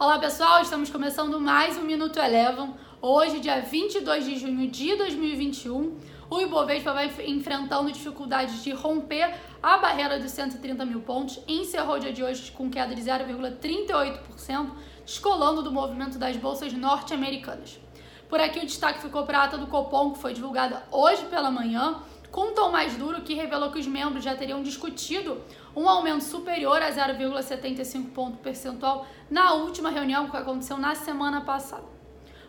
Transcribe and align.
Olá 0.00 0.16
pessoal, 0.16 0.62
estamos 0.62 0.90
começando 0.90 1.40
mais 1.40 1.76
um 1.76 1.82
Minuto 1.82 2.20
Elevam. 2.20 2.76
Hoje, 3.02 3.40
dia 3.40 3.60
22 3.60 4.26
de 4.26 4.38
junho 4.38 4.70
de 4.70 4.94
2021, 4.94 5.98
o 6.30 6.40
Ibovespa 6.40 6.92
vai 6.92 7.12
enfrentando 7.26 7.90
dificuldades 7.90 8.62
de 8.62 8.70
romper 8.70 9.34
a 9.60 9.76
barreira 9.78 10.20
dos 10.20 10.30
130 10.30 10.84
mil 10.84 11.00
pontos. 11.00 11.40
Encerrou 11.48 11.96
o 11.96 11.98
dia 11.98 12.12
de 12.12 12.22
hoje 12.22 12.52
com 12.52 12.70
queda 12.70 12.94
de 12.94 13.02
0,38%, 13.02 14.70
descolando 15.04 15.64
do 15.64 15.72
movimento 15.72 16.16
das 16.16 16.36
bolsas 16.36 16.72
norte-americanas. 16.72 17.80
Por 18.28 18.40
aqui 18.40 18.60
o 18.60 18.66
destaque 18.66 19.02
ficou 19.02 19.24
para 19.24 19.40
a 19.40 19.44
ata 19.46 19.58
do 19.58 19.66
Copom, 19.66 20.12
que 20.12 20.20
foi 20.20 20.32
divulgada 20.32 20.80
hoje 20.92 21.24
pela 21.24 21.50
manhã 21.50 22.00
com 22.30 22.52
tom 22.52 22.70
mais 22.70 22.94
duro 22.96 23.22
que 23.22 23.34
revelou 23.34 23.70
que 23.70 23.78
os 23.78 23.86
membros 23.86 24.22
já 24.22 24.34
teriam 24.34 24.62
discutido 24.62 25.40
um 25.74 25.88
aumento 25.88 26.24
superior 26.24 26.82
a 26.82 26.90
0,75 26.90 28.12
ponto 28.12 28.36
percentual 28.38 29.06
na 29.30 29.54
última 29.54 29.90
reunião 29.90 30.28
que 30.28 30.36
aconteceu 30.36 30.76
na 30.76 30.94
semana 30.94 31.40
passada. 31.40 31.84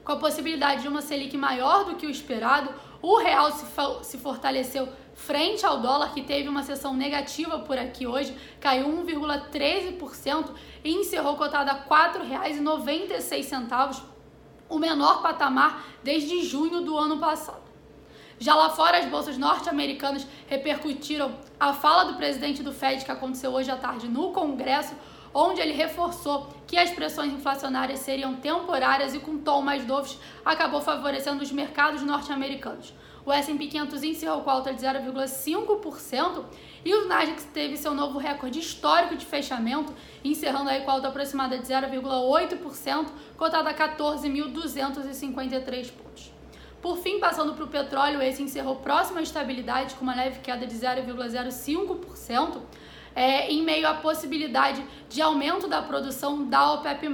Com 0.04 0.12
a 0.14 0.18
possibilidade 0.18 0.82
de 0.82 0.88
uma 0.88 1.02
Selic 1.02 1.38
maior 1.38 1.86
do 1.86 1.96
que 1.96 2.06
o 2.06 2.10
esperado, 2.10 2.74
o 3.02 3.18
real 3.18 3.52
se, 3.52 3.66
se 4.04 4.18
fortaleceu 4.18 4.90
frente 5.14 5.66
ao 5.66 5.82
dólar, 5.82 6.14
que 6.14 6.24
teve 6.24 6.50
uma 6.50 6.64
sessão 6.64 6.96
negativa 6.96 7.60
por 7.60 7.78
aqui 7.78 8.08
hoje, 8.08 8.36
caiu 8.60 8.88
1,13% 8.88 10.50
e 10.84 10.94
encerrou 10.94 11.36
cotado 11.36 11.70
a 11.70 11.74
R$ 11.74 11.82
4,96, 11.90 14.02
o 14.68 14.80
menor 14.80 15.22
patamar 15.22 15.86
desde 16.04 16.42
junho 16.44 16.82
do 16.82 16.98
ano 16.98 17.20
passado. 17.20 17.69
Já 18.40 18.56
lá 18.56 18.70
fora, 18.70 19.00
as 19.00 19.06
bolsas 19.06 19.38
norte-americanas 19.38 20.26
repercutiram 20.48 21.36
a 21.60 21.74
fala 21.74 22.06
do 22.06 22.16
presidente 22.16 22.64
do 22.64 22.72
Fed, 22.72 23.04
que 23.04 23.12
aconteceu 23.12 23.52
hoje 23.52 23.70
à 23.70 23.76
tarde 23.76 24.08
no 24.08 24.32
Congresso, 24.32 24.96
onde 25.34 25.60
ele 25.60 25.74
reforçou 25.74 26.48
que 26.66 26.78
as 26.78 26.90
pressões 26.90 27.34
inflacionárias 27.34 28.00
seriam 28.00 28.36
temporárias 28.36 29.14
e 29.14 29.20
com 29.20 29.40
tom 29.40 29.62
mais 29.62 29.84
doves 29.84 30.18
acabou 30.46 30.80
favorecendo 30.82 31.44
os 31.44 31.52
mercados 31.52 32.02
norte-americanos. 32.02 32.94
O 33.26 33.34
S&P 33.34 33.68
500 33.68 34.04
encerrou 34.04 34.40
com 34.42 34.50
alta 34.50 34.74
de 34.74 34.82
0,5% 34.82 36.46
e 36.86 36.94
o 36.94 37.08
Nasdaq 37.08 37.44
teve 37.48 37.76
seu 37.76 37.94
novo 37.94 38.18
recorde 38.18 38.58
histórico 38.58 39.18
de 39.18 39.26
fechamento, 39.26 39.94
encerrando 40.24 40.70
aí 40.70 40.80
com 40.82 40.92
alta 40.92 41.10
aproximada 41.10 41.58
de 41.58 41.66
0,8%, 41.66 43.08
cotada 43.38 43.70
a 43.70 43.74
14.253 43.74 45.92
pontos. 45.92 46.39
Por 46.82 46.98
fim, 46.98 47.20
passando 47.20 47.54
para 47.54 47.64
o 47.64 47.68
petróleo, 47.68 48.22
esse 48.22 48.42
encerrou 48.42 48.78
próximo 48.78 49.20
à 49.20 49.22
estabilidade, 49.22 49.96
com 49.96 50.04
uma 50.04 50.16
leve 50.16 50.40
queda 50.40 50.66
de 50.66 50.76
0,05%, 50.76 52.62
é, 53.16 53.52
em 53.52 53.62
meio 53.62 53.88
à 53.88 53.96
possibilidade 53.96 54.84
de 55.10 55.22
aumento 55.22 55.68
da 55.68 55.82
produção 55.82 56.48
da 56.48 56.74
OPEP+. 56.74 57.10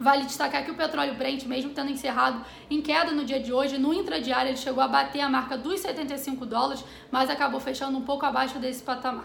Vale 0.00 0.24
destacar 0.24 0.64
que 0.64 0.70
o 0.70 0.76
petróleo 0.76 1.14
Brent, 1.14 1.44
mesmo 1.44 1.72
tendo 1.72 1.90
encerrado 1.90 2.44
em 2.70 2.80
queda 2.80 3.10
no 3.10 3.24
dia 3.24 3.40
de 3.40 3.52
hoje, 3.52 3.78
no 3.78 3.92
intradiário 3.92 4.50
ele 4.50 4.56
chegou 4.56 4.82
a 4.82 4.86
bater 4.86 5.20
a 5.20 5.28
marca 5.28 5.56
dos 5.56 5.80
75 5.80 6.46
dólares, 6.46 6.84
mas 7.10 7.28
acabou 7.30 7.58
fechando 7.58 7.98
um 7.98 8.02
pouco 8.02 8.24
abaixo 8.24 8.58
desse 8.58 8.82
patamar. 8.82 9.24